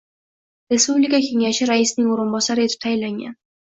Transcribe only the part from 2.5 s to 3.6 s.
etib tayinlangan.